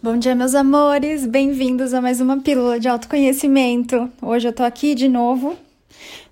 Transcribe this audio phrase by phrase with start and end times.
[0.00, 1.26] Bom dia, meus amores!
[1.26, 4.08] Bem-vindos a mais uma pílula de autoconhecimento.
[4.22, 5.56] Hoje eu tô aqui de novo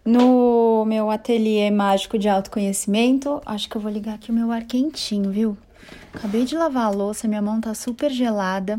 [0.05, 3.43] no meu ateliê mágico de autoconhecimento.
[3.45, 5.59] Acho que eu vou ligar aqui o meu ar quentinho, viu?
[6.15, 8.77] Acabei de lavar a louça, minha mão tá super gelada.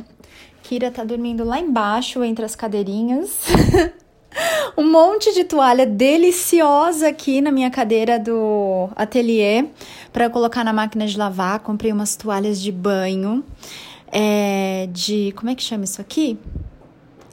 [0.63, 3.41] Kira tá dormindo lá embaixo entre as cadeirinhas.
[4.77, 9.65] um monte de toalha deliciosa aqui na minha cadeira do ateliê
[10.13, 11.59] para colocar na máquina de lavar.
[11.59, 13.43] Comprei umas toalhas de banho
[14.11, 15.33] é, de.
[15.35, 16.37] Como é que chama isso aqui?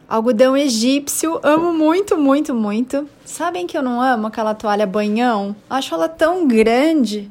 [0.09, 1.41] Algodão egípcio.
[1.43, 3.09] Amo muito, muito, muito.
[3.25, 5.57] Sabem que eu não amo aquela toalha banhão?
[5.69, 7.31] Acho ela tão grande.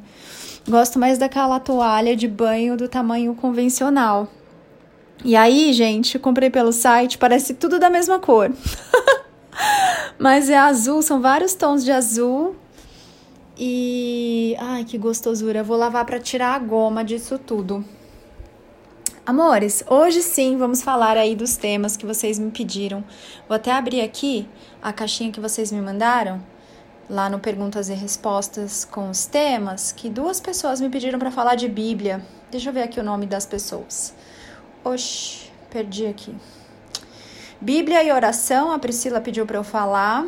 [0.67, 4.27] Gosto mais daquela toalha de banho do tamanho convencional.
[5.23, 8.51] E aí, gente, comprei pelo site, parece tudo da mesma cor.
[10.17, 12.55] Mas é azul, são vários tons de azul.
[13.57, 15.63] E ai, que gostosura.
[15.63, 17.85] vou lavar para tirar a goma disso tudo.
[19.25, 23.01] Amores, hoje sim vamos falar aí dos temas que vocês me pediram.
[23.47, 24.49] Vou até abrir aqui
[24.81, 26.43] a caixinha que vocês me mandaram,
[27.09, 31.55] lá no Perguntas e Respostas com os temas, que duas pessoas me pediram para falar
[31.55, 32.21] de Bíblia.
[32.51, 34.13] Deixa eu ver aqui o nome das pessoas.
[34.83, 36.35] Oxi, perdi aqui.
[37.61, 40.27] Bíblia e oração, a Priscila pediu para eu falar.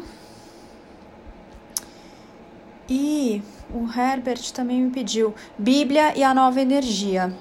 [2.87, 7.33] E o Herbert também me pediu Bíblia e a nova energia.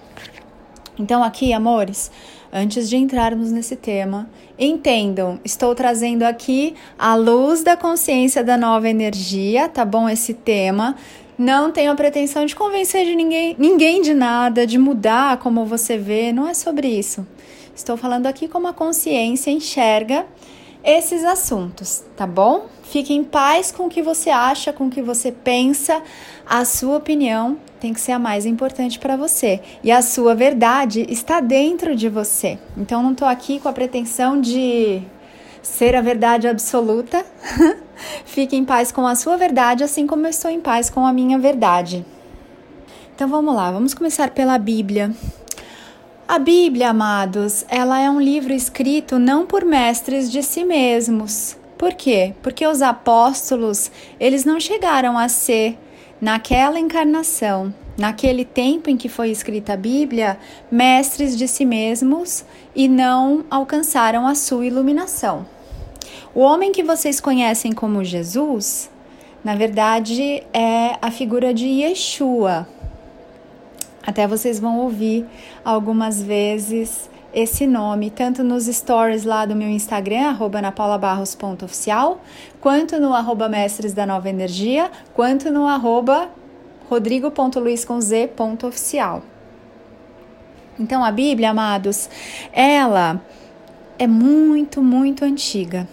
[0.99, 2.11] Então, aqui, amores,
[2.53, 4.29] antes de entrarmos nesse tema,
[4.59, 10.09] entendam, estou trazendo aqui a luz da consciência da nova energia, tá bom?
[10.09, 10.95] Esse tema.
[11.37, 15.99] Não tenho a pretensão de convencer de ninguém, ninguém de nada, de mudar como você
[15.99, 17.27] vê, não é sobre isso.
[17.75, 20.25] Estou falando aqui como a consciência enxerga
[20.85, 22.67] esses assuntos, tá bom?
[22.83, 26.03] Fique em paz com o que você acha, com o que você pensa.
[26.47, 29.61] A sua opinião tem que ser a mais importante para você.
[29.83, 32.59] E a sua verdade está dentro de você.
[32.77, 35.03] Então não estou aqui com a pretensão de
[35.63, 37.25] ser a verdade absoluta.
[38.27, 41.13] Fique em paz com a sua verdade, assim como eu estou em paz com a
[41.13, 42.05] minha verdade.
[43.15, 45.13] Então vamos lá, vamos começar pela Bíblia.
[46.27, 51.55] A Bíblia, amados, ela é um livro escrito não por mestres de si mesmos.
[51.77, 52.33] Por quê?
[52.43, 55.79] Porque os apóstolos, eles não chegaram a ser
[56.19, 60.39] naquela encarnação, naquele tempo em que foi escrita a Bíblia,
[60.71, 62.43] mestres de si mesmos
[62.75, 65.47] e não alcançaram a sua iluminação.
[66.35, 68.91] O homem que vocês conhecem como Jesus,
[69.45, 72.67] na verdade, é a figura de Yeshua.
[74.07, 75.25] Até vocês vão ouvir
[75.65, 82.21] algumas vezes esse nome, tanto nos stories lá do meu Instagram, arroba napaulabarros.oficial,
[82.61, 86.29] quanto no arroba mestres da nova energia, quanto no arroba
[86.89, 89.23] rodrigo.luiz.oficial.
[90.79, 92.09] Então a Bíblia, amados,
[92.53, 93.21] ela
[93.99, 95.89] é muito, muito antiga.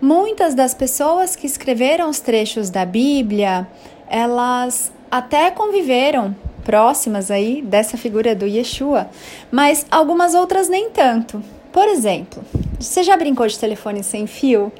[0.00, 3.68] Muitas das pessoas que escreveram os trechos da Bíblia,
[4.08, 6.34] elas até conviveram
[6.64, 9.08] próximas aí dessa figura do Yeshua,
[9.50, 11.42] mas algumas outras nem tanto.
[11.72, 12.44] Por exemplo,
[12.78, 14.70] você já brincou de telefone sem fio?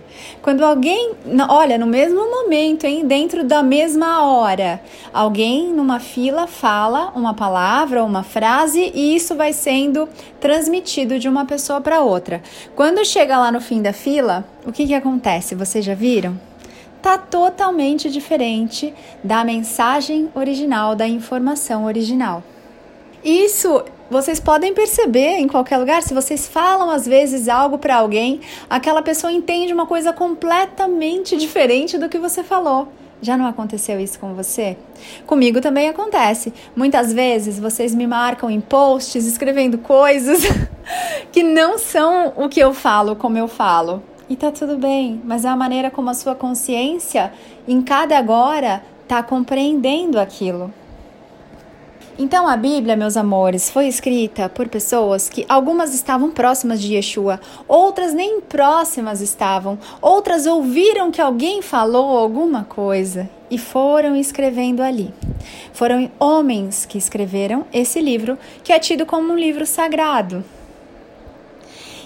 [0.42, 1.12] Quando alguém,
[1.48, 4.78] olha, no mesmo momento, hein, dentro da mesma hora,
[5.10, 10.06] alguém numa fila fala uma palavra, uma frase e isso vai sendo
[10.38, 12.42] transmitido de uma pessoa para outra.
[12.76, 15.54] Quando chega lá no fim da fila, o que que acontece?
[15.54, 16.38] Vocês já viram?
[17.02, 22.44] Tá totalmente diferente da mensagem original, da informação original.
[23.24, 28.40] Isso vocês podem perceber em qualquer lugar, se vocês falam às vezes algo para alguém,
[28.68, 32.88] aquela pessoa entende uma coisa completamente diferente do que você falou.
[33.22, 34.76] Já não aconteceu isso com você?
[35.26, 36.52] Comigo também acontece.
[36.76, 40.42] Muitas vezes vocês me marcam em posts escrevendo coisas
[41.32, 44.02] que não são o que eu falo, como eu falo.
[44.32, 47.30] E tá tudo bem, mas é a maneira como a sua consciência,
[47.68, 50.72] em cada agora, tá compreendendo aquilo.
[52.18, 57.42] Então a Bíblia, meus amores, foi escrita por pessoas que algumas estavam próximas de Yeshua,
[57.68, 65.12] outras nem próximas estavam, outras ouviram que alguém falou alguma coisa e foram escrevendo ali.
[65.74, 70.42] Foram homens que escreveram esse livro, que é tido como um livro sagrado.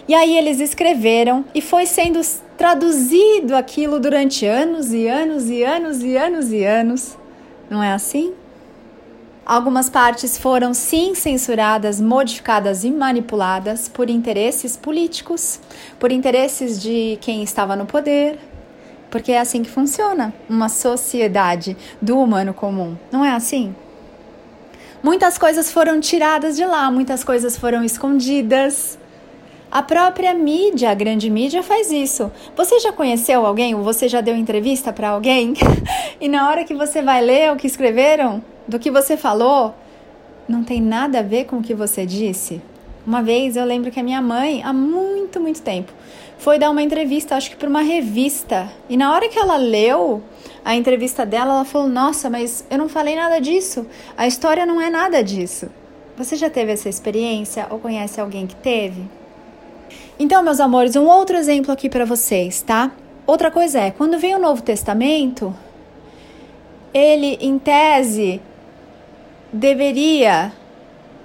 [0.09, 2.21] E aí eles escreveram e foi sendo
[2.57, 7.19] traduzido aquilo durante anos e anos e anos e anos e anos.
[7.69, 8.33] Não é assim?
[9.45, 15.61] Algumas partes foram sim censuradas, modificadas e manipuladas por interesses políticos,
[16.01, 18.41] por interesses de quem estava no poder,
[19.09, 23.73] porque é assim que funciona uma sociedade do humano comum, não é assim?
[25.01, 28.99] Muitas coisas foram tiradas de lá, muitas coisas foram escondidas,
[29.77, 32.33] A própria mídia, a grande mídia, faz isso.
[32.57, 35.53] Você já conheceu alguém ou você já deu entrevista para alguém
[36.19, 39.75] e na hora que você vai ler o que escreveram, do que você falou,
[40.49, 42.63] não tem nada a ver com o que você disse?
[43.07, 45.93] Uma vez eu lembro que a minha mãe, há muito, muito tempo,
[46.39, 48.73] foi dar uma entrevista, acho que para uma revista.
[48.89, 50.23] E na hora que ela leu
[50.65, 53.87] a entrevista dela, ela falou: Nossa, mas eu não falei nada disso.
[54.17, 55.69] A história não é nada disso.
[56.17, 59.05] Você já teve essa experiência ou conhece alguém que teve?
[60.19, 62.91] Então, meus amores, um outro exemplo aqui para vocês, tá?
[63.27, 65.55] Outra coisa é, quando vem o Novo Testamento,
[66.95, 68.41] ele, em tese,
[69.53, 70.53] deveria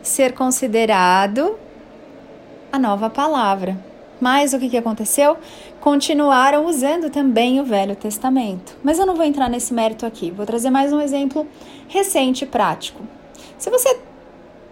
[0.01, 1.57] ser considerado
[2.69, 3.77] a nova palavra.
[4.19, 5.37] Mas o que, que aconteceu?
[5.79, 8.77] Continuaram usando também o Velho Testamento.
[8.83, 10.31] Mas eu não vou entrar nesse mérito aqui.
[10.31, 11.47] Vou trazer mais um exemplo
[11.87, 13.01] recente e prático.
[13.57, 13.97] Se você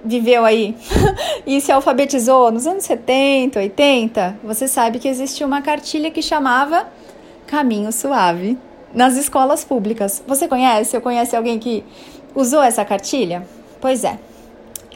[0.04, 0.75] viveu aí
[1.46, 6.88] e se alfabetizou nos anos 70, 80, você sabe que existia uma cartilha que chamava
[7.46, 8.57] Caminho Suave
[8.94, 10.24] nas escolas públicas.
[10.28, 11.84] Você conhece ou conhece alguém que
[12.36, 13.46] usou essa cartilha?
[13.81, 14.19] Pois é.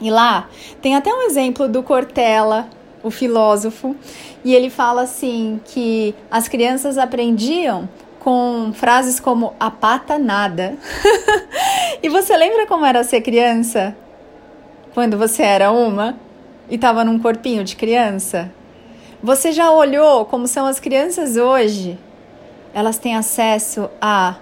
[0.02, 0.50] E lá
[0.82, 2.68] tem até um exemplo do Cortella,
[3.02, 3.96] o filósofo,
[4.44, 7.88] e ele fala assim que as crianças aprendiam
[8.20, 10.78] com frases como a pata nada.
[12.02, 13.96] e você lembra como era ser criança?
[14.94, 16.16] Quando você era uma
[16.70, 18.52] e estava num corpinho de criança?
[19.24, 21.98] Você já olhou como são as crianças hoje?
[22.76, 24.36] Elas têm acesso a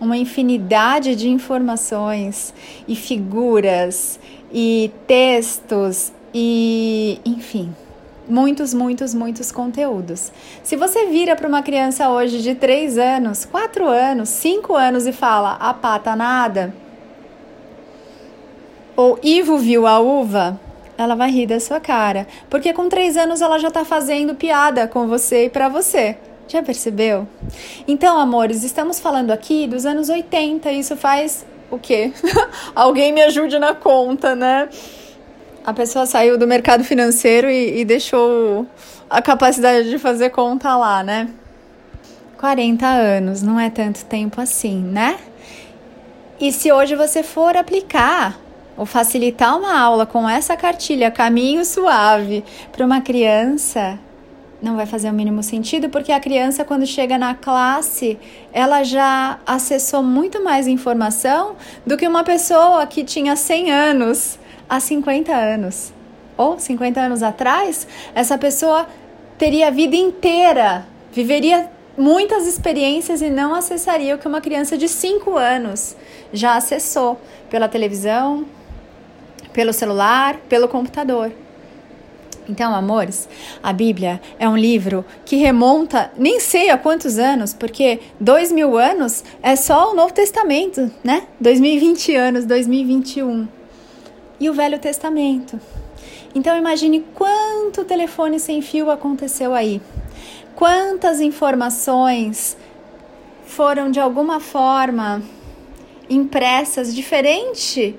[0.00, 2.54] uma infinidade de informações
[2.86, 4.20] e figuras
[4.52, 7.74] e textos e enfim,
[8.28, 10.30] muitos, muitos, muitos conteúdos.
[10.62, 15.12] Se você vira para uma criança hoje de 3 anos, 4 anos, 5 anos e
[15.12, 16.72] fala a pata nada,
[18.98, 20.58] ou Ivo viu a uva,
[20.96, 24.88] ela vai rir da sua cara, porque com 3 anos ela já está fazendo piada
[24.88, 26.16] com você e para você.
[26.48, 27.28] Já percebeu?
[27.86, 32.12] Então, amores, estamos falando aqui dos anos 80, isso faz o quê?
[32.74, 34.68] Alguém me ajude na conta, né?
[35.64, 38.66] a pessoa saiu do mercado financeiro e, e deixou
[39.08, 41.28] a capacidade de fazer conta lá, né?
[42.38, 45.18] 40 anos, não é tanto tempo assim, né?
[46.40, 48.47] E se hoje você for aplicar
[48.78, 53.98] ou facilitar uma aula com essa cartilha Caminho Suave para uma criança,
[54.62, 58.16] não vai fazer o mínimo sentido, porque a criança, quando chega na classe,
[58.52, 64.38] ela já acessou muito mais informação do que uma pessoa que tinha 100 anos
[64.68, 65.92] há 50 anos.
[66.36, 68.86] Ou 50 anos atrás, essa pessoa
[69.36, 74.88] teria a vida inteira, viveria muitas experiências e não acessaria o que uma criança de
[74.88, 75.96] 5 anos
[76.32, 77.20] já acessou
[77.50, 78.46] pela televisão,
[79.58, 81.32] pelo celular, pelo computador.
[82.48, 83.28] Então, amores,
[83.60, 88.78] a Bíblia é um livro que remonta nem sei a quantos anos, porque dois mil
[88.78, 91.26] anos é só o Novo Testamento, né?
[91.40, 93.48] 2020 anos, 2021
[94.38, 95.60] e o Velho Testamento.
[96.32, 99.82] Então imagine quanto telefone sem fio aconteceu aí.
[100.54, 102.56] Quantas informações
[103.44, 105.20] foram de alguma forma
[106.08, 107.98] impressas diferente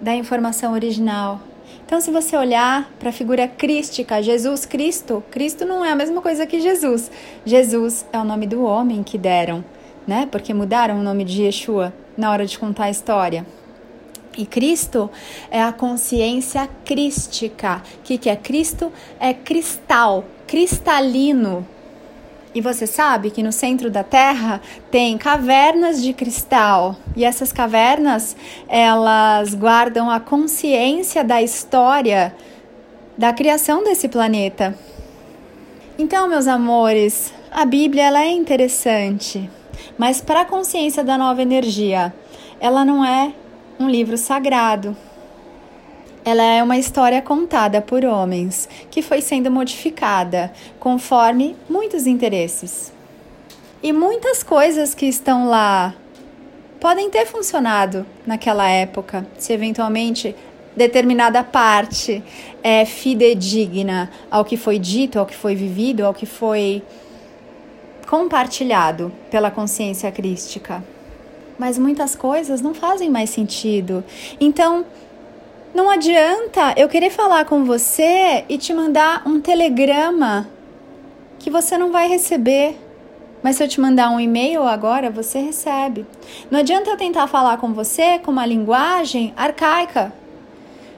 [0.00, 1.40] da informação original.
[1.84, 6.22] Então, se você olhar para a figura crística, Jesus Cristo, Cristo não é a mesma
[6.22, 7.10] coisa que Jesus.
[7.44, 9.64] Jesus é o nome do homem que deram,
[10.06, 10.28] né?
[10.30, 13.44] Porque mudaram o nome de Yeshua na hora de contar a história.
[14.38, 15.10] E Cristo
[15.50, 17.82] é a consciência crística.
[17.98, 18.92] O que, que é Cristo?
[19.18, 21.66] É cristal, cristalino.
[22.52, 26.96] E você sabe que no centro da Terra tem cavernas de cristal.
[27.14, 28.36] E essas cavernas,
[28.68, 32.34] elas guardam a consciência da história
[33.16, 34.74] da criação desse planeta.
[35.98, 39.48] Então, meus amores, a Bíblia ela é interessante,
[39.98, 42.12] mas para a consciência da nova energia,
[42.58, 43.32] ela não é
[43.78, 44.96] um livro sagrado.
[46.24, 52.92] Ela é uma história contada por homens que foi sendo modificada conforme muitos interesses.
[53.82, 55.94] E muitas coisas que estão lá
[56.78, 60.34] podem ter funcionado naquela época, se eventualmente
[60.76, 62.22] determinada parte
[62.62, 66.82] é fidedigna ao que foi dito, ao que foi vivido, ao que foi
[68.06, 70.82] compartilhado pela consciência crística
[71.60, 74.02] mas muitas coisas não fazem mais sentido.
[74.40, 74.86] Então,
[75.72, 80.48] não adianta eu querer falar com você e te mandar um telegrama
[81.38, 82.76] que você não vai receber.
[83.42, 86.04] Mas se eu te mandar um e-mail agora, você recebe.
[86.50, 90.12] Não adianta eu tentar falar com você com uma linguagem arcaica,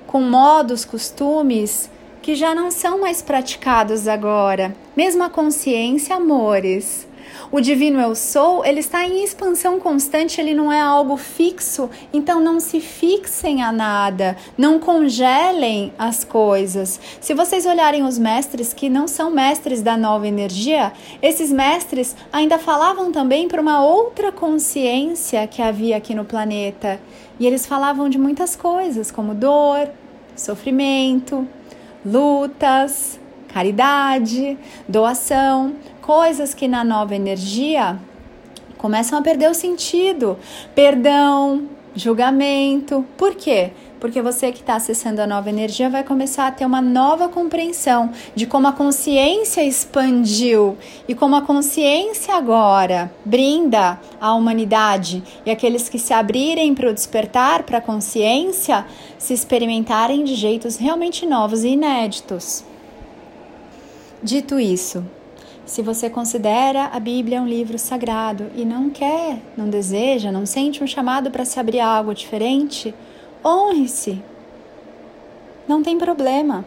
[0.06, 4.74] com modos, costumes que já não são mais praticados agora.
[4.96, 7.06] Mesmo a consciência, amores.
[7.50, 12.40] O divino eu sou, ele está em expansão constante, ele não é algo fixo, então
[12.40, 17.00] não se fixem a nada, não congelem as coisas.
[17.20, 22.58] Se vocês olharem os mestres que não são mestres da nova energia, esses mestres ainda
[22.58, 27.00] falavam também para uma outra consciência que havia aqui no planeta.
[27.38, 29.88] E eles falavam de muitas coisas, como dor,
[30.36, 31.46] sofrimento,
[32.04, 33.18] lutas,
[33.52, 34.58] caridade,
[34.88, 37.98] doação, coisas que na nova energia
[38.76, 40.36] começam a perder o sentido.
[40.74, 43.06] Perdão, julgamento.
[43.16, 43.70] Por quê?
[44.00, 48.10] Porque você que está acessando a nova energia vai começar a ter uma nova compreensão
[48.34, 55.88] de como a consciência expandiu e como a consciência agora brinda à humanidade e aqueles
[55.88, 58.84] que se abrirem para o despertar, para a consciência,
[59.16, 62.64] se experimentarem de jeitos realmente novos e inéditos.
[64.20, 65.04] Dito isso,
[65.72, 70.84] se você considera a Bíblia um livro sagrado e não quer, não deseja, não sente
[70.84, 72.94] um chamado para se abrir a algo diferente,
[73.42, 74.22] honre-se.
[75.66, 76.62] Não tem problema.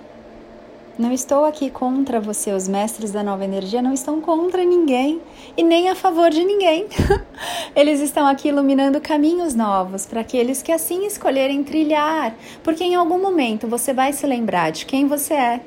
[0.97, 5.21] Não estou aqui contra você, os mestres da nova energia não estão contra ninguém
[5.55, 6.87] e nem a favor de ninguém.
[7.75, 12.33] Eles estão aqui iluminando caminhos novos para aqueles que assim escolherem trilhar,
[12.63, 15.61] porque em algum momento você vai se lembrar de quem você é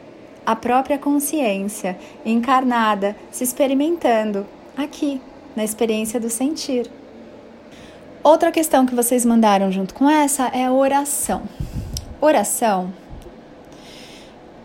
[0.48, 5.20] a própria consciência encarnada se experimentando aqui,
[5.54, 6.90] na experiência do sentir.
[8.24, 11.42] Outra questão que vocês mandaram junto com essa é a oração.
[12.18, 12.90] Oração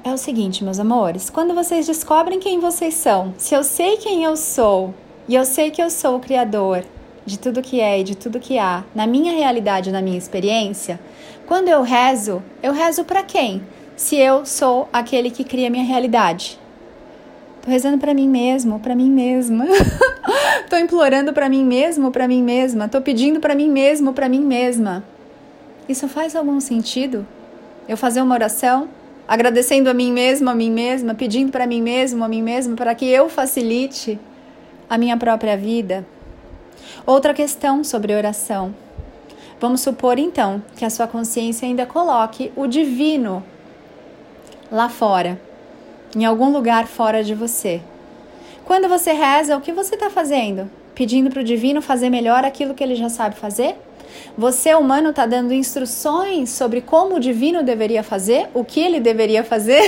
[0.05, 4.23] é o seguinte, meus amores: quando vocês descobrem quem vocês são, se eu sei quem
[4.23, 4.93] eu sou
[5.27, 6.85] e eu sei que eu sou o Criador
[7.25, 10.97] de tudo que é e de tudo que há, na minha realidade, na minha experiência,
[11.45, 13.61] quando eu rezo, eu rezo para quem?
[14.03, 16.59] Se eu sou aquele que cria minha realidade?
[17.61, 19.65] Tô rezando para mim mesmo, para mim mesma.
[20.69, 22.89] tô implorando para mim mesmo, para mim mesma.
[22.89, 25.05] Tô pedindo para mim mesmo, para mim mesma.
[25.87, 27.25] Isso faz algum sentido?
[27.87, 28.89] Eu fazer uma oração
[29.25, 32.93] agradecendo a mim mesmo, a mim mesma, pedindo para mim mesmo, a mim mesma, para
[32.93, 34.19] que eu facilite
[34.89, 36.05] a minha própria vida?
[37.05, 38.75] Outra questão sobre oração.
[39.61, 43.41] Vamos supor então que a sua consciência ainda coloque o divino
[44.73, 45.39] lá fora,
[46.15, 47.79] em algum lugar fora de você.
[48.65, 50.67] Quando você reza, o que você está fazendo?
[50.95, 53.75] Pedindo para o divino fazer melhor aquilo que ele já sabe fazer?
[54.35, 59.43] Você, humano, está dando instruções sobre como o divino deveria fazer, o que ele deveria
[59.43, 59.83] fazer?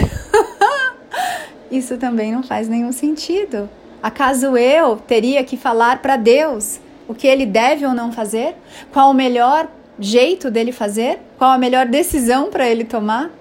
[1.71, 3.67] Isso também não faz nenhum sentido.
[4.03, 8.55] Acaso eu teria que falar para Deus o que ele deve ou não fazer?
[8.93, 9.67] Qual o melhor
[9.99, 11.19] jeito dele fazer?
[11.39, 13.31] Qual a melhor decisão para ele tomar?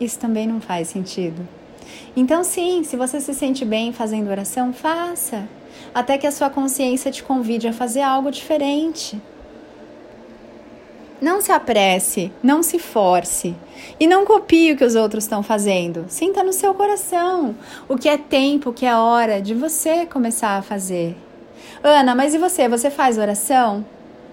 [0.00, 1.46] Isso também não faz sentido.
[2.16, 5.48] Então, sim, se você se sente bem fazendo oração, faça,
[5.94, 9.20] até que a sua consciência te convide a fazer algo diferente.
[11.20, 13.54] Não se apresse, não se force
[13.98, 16.04] e não copie o que os outros estão fazendo.
[16.08, 17.54] Sinta no seu coração
[17.88, 21.16] o que é tempo, o que é hora de você começar a fazer.
[21.82, 22.68] Ana, mas e você?
[22.68, 23.84] Você faz oração?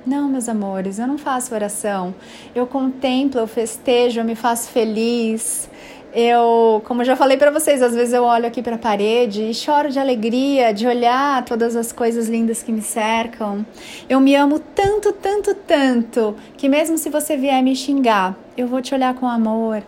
[0.06, 2.14] Não, meus amores, eu não faço oração.
[2.54, 5.70] Eu contemplo, eu festejo, eu me faço feliz.
[6.14, 9.54] Eu, como já falei para vocês, às vezes eu olho aqui para a parede e
[9.54, 13.66] choro de alegria de olhar todas as coisas lindas que me cercam.
[14.10, 18.82] Eu me amo tanto, tanto, tanto, que mesmo se você vier me xingar, eu vou
[18.82, 19.82] te olhar com amor.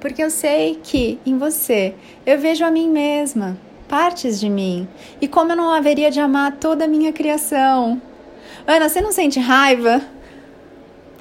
[0.00, 1.94] Porque eu sei que em você
[2.26, 3.56] eu vejo a mim mesma,
[3.88, 4.88] partes de mim,
[5.20, 8.02] e como eu não haveria de amar toda a minha criação.
[8.66, 10.00] Ana, você não sente raiva?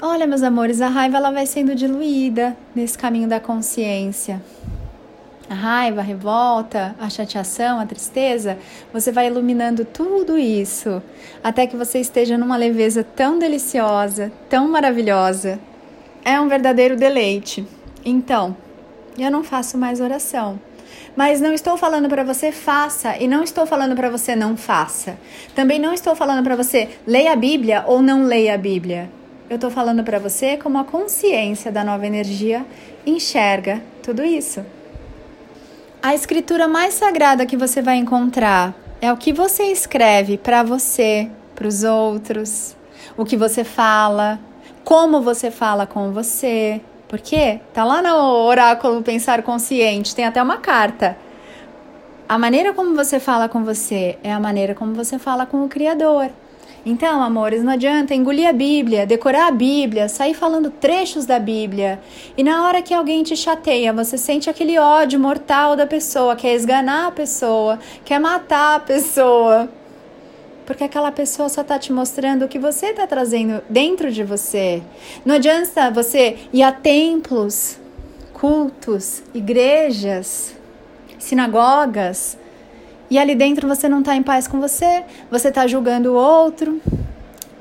[0.01, 4.41] Olha, meus amores, a raiva ela vai sendo diluída nesse caminho da consciência.
[5.50, 8.57] A raiva, a revolta, a chateação, a tristeza,
[8.93, 11.01] você vai iluminando tudo isso
[11.43, 15.59] até que você esteja numa leveza tão deliciosa, tão maravilhosa.
[16.24, 17.65] É um verdadeiro deleite.
[18.05, 18.55] Então,
[19.17, 20.59] eu não faço mais oração.
[21.19, 25.17] Mas não estou falando para você faça e não estou falando para você não faça.
[25.53, 29.11] Também não estou falando para você leia a Bíblia ou não leia a Bíblia.
[29.49, 32.65] Eu estou falando para você como a consciência da nova energia
[33.05, 34.65] enxerga tudo isso.
[36.01, 41.29] A escritura mais sagrada que você vai encontrar é o que você escreve para você,
[41.53, 42.77] para os outros,
[43.17, 44.39] o que você fala,
[44.85, 47.59] como você fala com você, por quê?
[47.73, 51.17] Tá lá no oráculo Pensar Consciente, tem até uma carta.
[52.27, 55.67] A maneira como você fala com você é a maneira como você fala com o
[55.67, 56.29] Criador.
[56.85, 61.99] Então, amores, não adianta engolir a Bíblia, decorar a Bíblia, sair falando trechos da Bíblia.
[62.37, 66.53] E na hora que alguém te chateia, você sente aquele ódio mortal da pessoa, quer
[66.53, 69.67] esganar a pessoa, quer matar a pessoa.
[70.69, 74.83] Porque aquela pessoa só está te mostrando o que você está trazendo dentro de você.
[75.25, 77.79] Não adianta você ir a templos,
[78.31, 80.55] cultos, igrejas,
[81.17, 82.38] sinagogas,
[83.09, 86.79] e ali dentro você não está em paz com você, você está julgando o outro,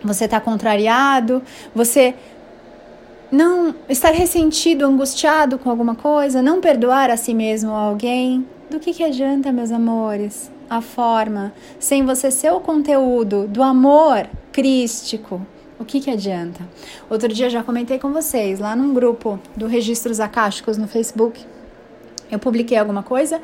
[0.05, 1.43] você está contrariado,
[1.75, 2.15] você
[3.33, 8.47] não estar ressentido, angustiado com alguma coisa, não perdoar a si mesmo ou alguém.
[8.69, 10.58] Do que, que adianta, meus amores?
[10.71, 15.41] A forma, sem você ser o conteúdo do amor crístico,
[15.79, 16.69] o que, que adianta?
[17.09, 21.43] Outro dia já comentei com vocês lá num grupo do Registros Acásticos no Facebook.
[22.31, 23.41] Eu publiquei alguma coisa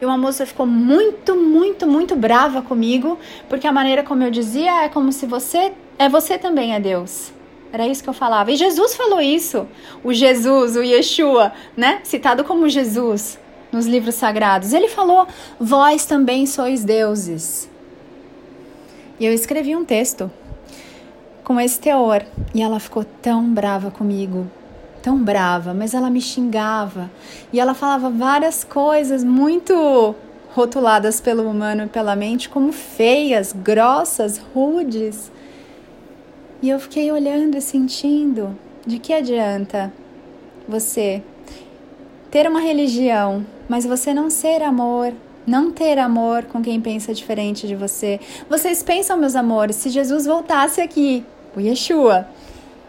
[0.00, 3.18] e uma moça ficou muito, muito, muito brava comigo,
[3.48, 7.32] porque a maneira como eu dizia é como se você é você também é Deus.
[7.72, 8.52] Era isso que eu falava.
[8.52, 9.66] E Jesus falou isso.
[10.04, 11.98] O Jesus, o Yeshua, né?
[12.04, 13.36] Citado como Jesus
[13.72, 14.72] nos livros sagrados.
[14.72, 15.26] Ele falou:
[15.58, 17.68] Vós também sois deuses.
[19.18, 20.30] E eu escrevi um texto
[21.44, 22.24] com esse teor.
[22.54, 24.46] E ela ficou tão brava comigo
[25.02, 27.10] tão brava, mas ela me xingava
[27.52, 30.14] e ela falava várias coisas muito
[30.54, 35.30] rotuladas pelo humano e pela mente como feias, grossas, rudes.
[36.60, 38.54] E eu fiquei olhando e sentindo:
[38.86, 39.92] de que adianta
[40.68, 41.22] você
[42.30, 45.12] ter uma religião, mas você não ser amor,
[45.46, 48.18] não ter amor com quem pensa diferente de você?
[48.48, 51.24] Vocês pensam, meus amores, se Jesus voltasse aqui,
[51.56, 52.26] o Yeshua,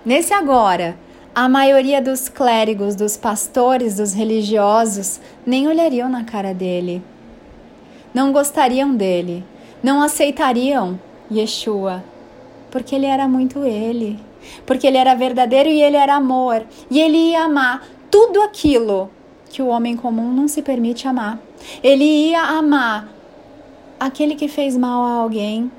[0.06, 0.98] nesse agora,
[1.34, 7.02] a maioria dos clérigos, dos pastores, dos religiosos nem olhariam na cara dele.
[8.14, 9.44] Não gostariam dele.
[9.82, 11.00] Não aceitariam
[11.32, 12.04] Yeshua.
[12.72, 14.20] Porque ele era muito ele.
[14.66, 16.66] Porque ele era verdadeiro e ele era amor.
[16.90, 19.10] E ele ia amar tudo aquilo
[19.50, 21.40] que o homem comum não se permite amar.
[21.84, 23.10] Ele ia amar
[24.00, 25.72] aquele que fez mal a alguém,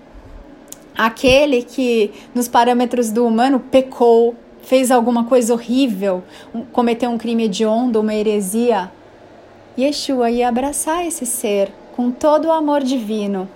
[0.97, 6.23] aquele que, nos parâmetros do humano, pecou, fez alguma coisa horrível,
[6.73, 8.91] cometeu um crime hediondo, uma heresia,
[9.79, 13.49] Yeshua ia abraçar esse ser com todo o amor divino,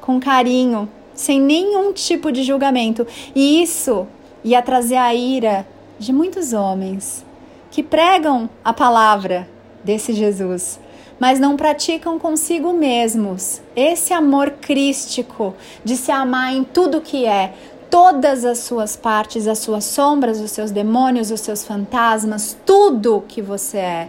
[0.00, 3.06] com carinho, sem nenhum tipo de julgamento.
[3.34, 4.06] E isso
[4.44, 5.66] ia trazer a ira
[5.98, 7.24] de muitos homens
[7.70, 9.48] que pregam a palavra
[9.84, 10.78] desse Jesus,
[11.18, 15.54] mas não praticam consigo mesmos esse amor crístico
[15.84, 17.54] de se amar em tudo que é,
[17.90, 23.42] todas as suas partes, as suas sombras, os seus demônios, os seus fantasmas, tudo que
[23.42, 24.08] você é.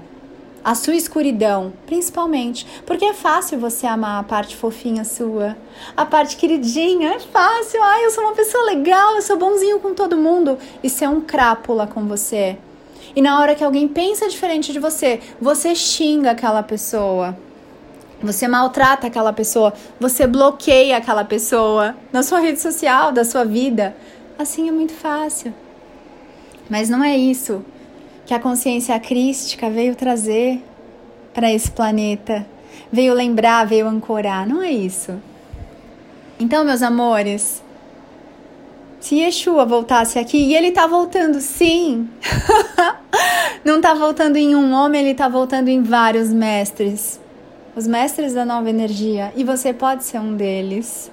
[0.62, 5.56] A sua escuridão, principalmente, porque é fácil você amar a parte fofinha sua,
[5.96, 7.82] a parte queridinha, é fácil.
[7.82, 10.58] Ai, eu sou uma pessoa legal, eu sou bonzinho com todo mundo.
[10.84, 12.58] Isso é um crápula com você.
[13.16, 17.38] E na hora que alguém pensa diferente de você, você xinga aquela pessoa.
[18.22, 23.96] Você maltrata aquela pessoa, você bloqueia aquela pessoa na sua rede social, da sua vida.
[24.38, 25.54] Assim é muito fácil.
[26.70, 27.64] Mas não é isso
[28.26, 30.62] que a consciência crística veio trazer
[31.34, 32.46] para esse planeta.
[32.92, 34.48] Veio lembrar, veio ancorar.
[34.48, 35.20] Não é isso.
[36.40, 37.64] Então, meus amores,
[39.00, 42.08] se Yeshua voltasse aqui, e ele tá voltando sim.
[43.64, 47.20] não tá voltando em um homem, ele tá voltando em vários mestres
[47.80, 51.10] os mestres da nova energia, e você pode ser um deles.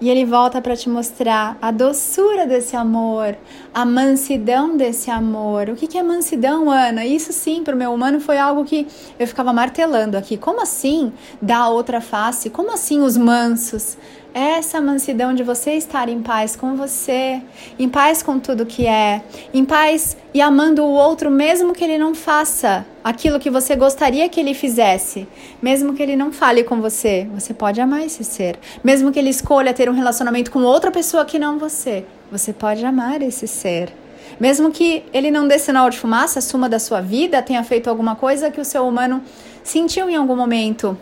[0.00, 3.34] E ele volta para te mostrar a doçura desse amor,
[3.74, 5.70] a mansidão desse amor.
[5.70, 7.04] O que, que é mansidão, Ana?
[7.04, 8.86] Isso sim, para o meu humano foi algo que
[9.18, 10.36] eu ficava martelando aqui.
[10.36, 12.48] Como assim dar outra face?
[12.48, 13.96] Como assim os mansos?
[14.34, 17.40] Essa mansidão de você estar em paz com você,
[17.78, 21.98] em paz com tudo que é, em paz e amando o outro mesmo que ele
[21.98, 25.26] não faça aquilo que você gostaria que ele fizesse,
[25.62, 29.30] mesmo que ele não fale com você, você pode amar esse ser, mesmo que ele
[29.30, 33.92] escolha ter um relacionamento com outra pessoa que não você, você pode amar esse ser.
[34.38, 38.14] Mesmo que ele não dê sinal de fumaça, suma da sua vida, tenha feito alguma
[38.14, 39.22] coisa que o seu humano
[39.64, 40.96] sentiu em algum momento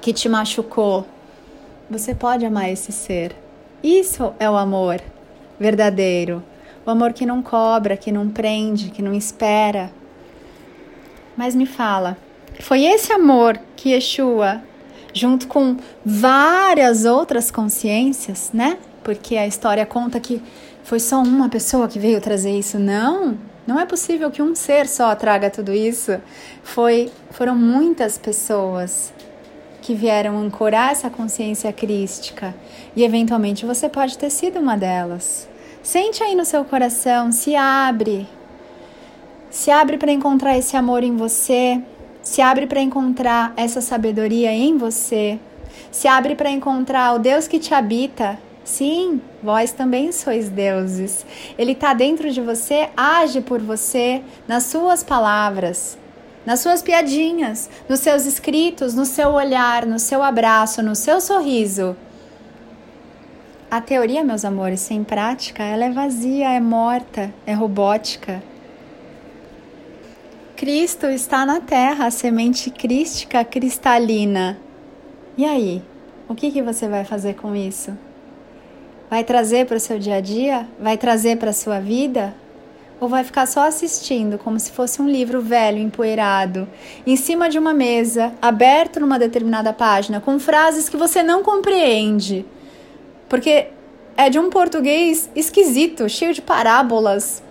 [0.00, 1.04] que te machucou,
[1.90, 3.34] você pode amar esse ser.
[3.82, 5.00] Isso é o amor
[5.58, 6.42] verdadeiro.
[6.84, 9.90] O amor que não cobra, que não prende, que não espera.
[11.36, 12.16] Mas me fala,
[12.60, 14.62] foi esse amor que Yeshua,
[15.12, 18.78] junto com várias outras consciências, né?
[19.04, 20.42] Porque a história conta que
[20.82, 22.78] foi só uma pessoa que veio trazer isso.
[22.78, 26.20] Não, não é possível que um ser só traga tudo isso.
[26.62, 29.12] Foi, foram muitas pessoas
[29.88, 32.54] que vieram ancorar essa consciência crística
[32.94, 35.48] e eventualmente você pode ter sido uma delas.
[35.82, 38.28] Sente aí no seu coração, se abre.
[39.48, 41.80] Se abre para encontrar esse amor em você,
[42.22, 45.38] se abre para encontrar essa sabedoria em você,
[45.90, 48.38] se abre para encontrar o Deus que te habita.
[48.62, 51.24] Sim, vós também sois deuses.
[51.56, 55.96] Ele está dentro de você, age por você nas suas palavras,
[56.48, 61.94] nas suas piadinhas, nos seus escritos, no seu olhar, no seu abraço, no seu sorriso.
[63.70, 68.42] A teoria, meus amores, sem prática, ela é vazia, é morta, é robótica.
[70.56, 74.58] Cristo está na terra, a semente crística cristalina.
[75.36, 75.82] E aí,
[76.26, 77.92] o que, que você vai fazer com isso?
[79.10, 80.66] Vai trazer para o seu dia a dia?
[80.80, 82.34] Vai trazer para a sua vida?
[83.00, 86.68] Ou vai ficar só assistindo, como se fosse um livro velho, empoeirado,
[87.06, 92.44] em cima de uma mesa, aberto numa determinada página, com frases que você não compreende?
[93.28, 93.68] porque
[94.16, 97.42] é de um português esquisito, cheio de parábolas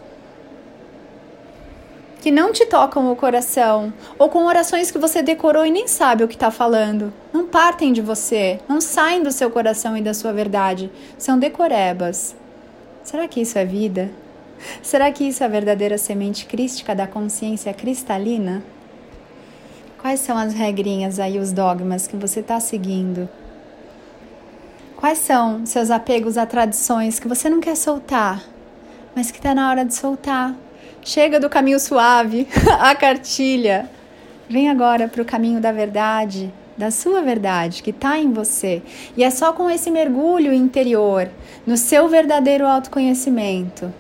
[2.20, 6.24] que não te tocam o coração, ou com orações que você decorou e nem sabe
[6.24, 7.14] o que está falando.
[7.32, 10.92] Não partem de você, não saem do seu coração e da sua verdade.
[11.18, 12.36] São decorebas.
[13.04, 14.10] Será que isso é vida?
[14.82, 18.64] Será que isso é a verdadeira semente crística da consciência cristalina?
[20.00, 23.28] Quais são as regrinhas aí, os dogmas que você está seguindo?
[24.96, 28.44] Quais são seus apegos a tradições que você não quer soltar,
[29.16, 30.56] mas que está na hora de soltar?
[31.02, 32.48] Chega do caminho suave,
[32.80, 33.90] a cartilha.
[34.50, 38.82] Vem agora para o caminho da verdade, da sua verdade que está em você.
[39.16, 41.30] E é só com esse mergulho interior,
[41.66, 43.94] no seu verdadeiro autoconhecimento,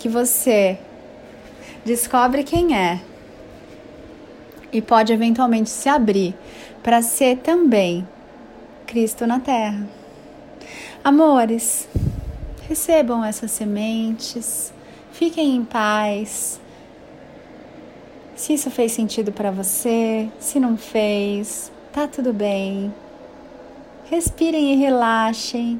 [0.00, 0.78] que você
[1.84, 3.02] descobre quem é
[4.72, 6.34] e pode eventualmente se abrir
[6.82, 8.08] para ser também
[8.86, 9.86] Cristo na Terra.
[11.04, 11.86] Amores,
[12.66, 14.72] recebam essas sementes,
[15.12, 16.58] fiquem em paz.
[18.34, 22.90] Se isso fez sentido para você, se não fez, tá tudo bem.
[24.06, 25.78] Respirem e relaxem.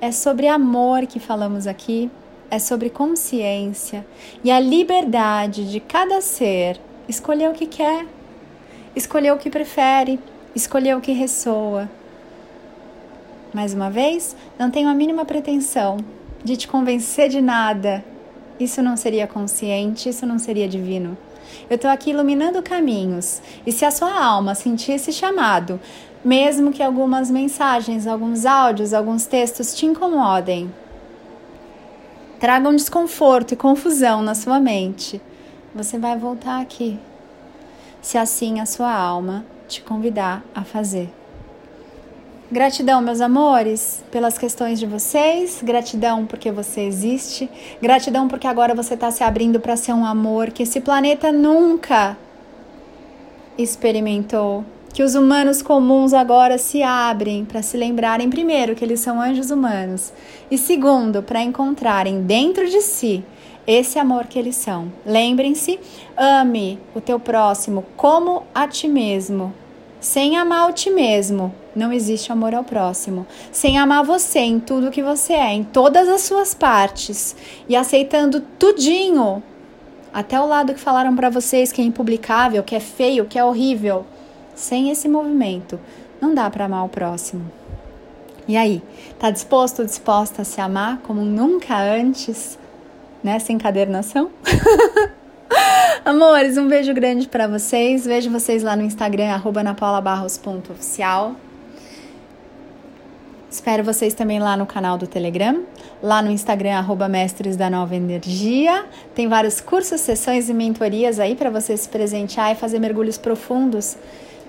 [0.00, 2.08] É sobre amor que falamos aqui,
[2.50, 4.04] é sobre consciência
[4.42, 8.06] e a liberdade de cada ser escolher o que quer,
[8.94, 10.18] escolher o que prefere,
[10.54, 11.88] escolher o que ressoa.
[13.52, 15.98] Mais uma vez, não tenho a mínima pretensão
[16.44, 18.04] de te convencer de nada.
[18.58, 21.16] Isso não seria consciente, isso não seria divino.
[21.68, 23.42] Eu estou aqui iluminando caminhos.
[23.66, 25.80] E se a sua alma sentir esse chamado,
[26.24, 30.70] mesmo que algumas mensagens, alguns áudios, alguns textos te incomodem,
[32.40, 35.20] tragam desconforto e confusão na sua mente,
[35.74, 36.98] você vai voltar aqui.
[38.00, 41.10] Se assim a sua alma te convidar a fazer.
[42.50, 45.60] Gratidão, meus amores, pelas questões de vocês.
[45.62, 47.48] Gratidão porque você existe.
[47.80, 52.16] Gratidão porque agora você está se abrindo para ser um amor que esse planeta nunca
[53.56, 54.64] experimentou.
[54.92, 59.50] Que os humanos comuns agora se abrem para se lembrarem, primeiro, que eles são anjos
[59.50, 60.12] humanos,
[60.50, 63.24] e segundo, para encontrarem dentro de si
[63.66, 64.92] esse amor que eles são.
[65.06, 65.78] Lembrem-se,
[66.16, 69.54] ame o teu próximo como a ti mesmo.
[70.00, 73.26] Sem amar o ti mesmo, não existe amor ao próximo.
[73.52, 77.36] Sem amar você em tudo que você é, em todas as suas partes
[77.68, 79.42] e aceitando tudinho,
[80.12, 83.44] até o lado que falaram para vocês que é impublicável, que é feio, que é
[83.44, 84.04] horrível.
[84.60, 85.80] Sem esse movimento,
[86.20, 87.50] não dá para amar o próximo.
[88.46, 88.82] E aí,
[89.18, 92.58] tá disposto, disposta a se amar como nunca antes,
[93.24, 94.30] nessa encadernação?
[96.04, 98.04] Amores, um beijo grande para vocês.
[98.04, 101.34] Vejo vocês lá no Instagram, napaulabarros.oficial.
[103.50, 105.62] Espero vocês também lá no canal do Telegram,
[106.02, 108.84] lá no Instagram, arroba Mestres da Nova Energia.
[109.14, 113.96] Tem vários cursos, sessões e mentorias aí para você se presentear e fazer mergulhos profundos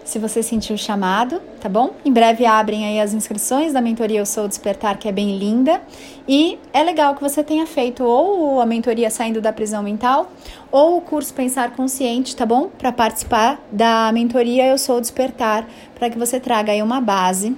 [0.04, 1.92] se você sentiu o chamado, tá bom?
[2.04, 5.82] Em breve abrem aí as inscrições da mentoria Eu Sou Despertar, que é bem linda.
[6.28, 10.32] E é legal que você tenha feito ou a mentoria Saindo da Prisão Mental
[10.72, 12.68] ou o curso Pensar Consciente, tá bom?
[12.68, 17.56] Para participar da mentoria Eu Sou Despertar, para que você traga aí uma base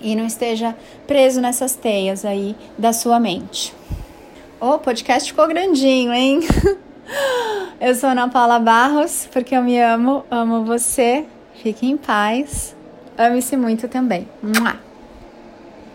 [0.00, 3.74] e não esteja preso nessas teias aí da sua mente.
[4.60, 6.40] O podcast ficou grandinho, hein?
[7.80, 11.26] Eu sou Ana Paula Barros, porque eu me amo, amo você
[11.66, 12.76] Fique em paz.
[13.18, 14.28] Ame-se muito também.
[14.40, 14.85] Mua!